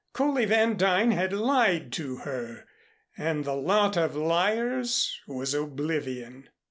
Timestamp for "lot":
3.53-3.95